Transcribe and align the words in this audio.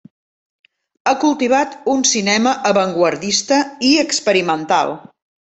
Ha 1.07 1.13
cultivat 1.23 1.75
un 1.93 2.01
cinema 2.13 2.53
avantguardista 2.71 3.61
i 3.91 3.95
experimental. 4.09 4.99